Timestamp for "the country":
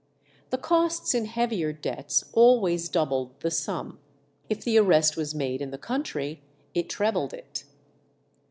5.69-6.41